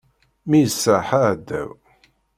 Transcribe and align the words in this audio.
Mi 0.47 0.57
yesraḥ 0.61 1.07
aɛdaw. 1.19 1.69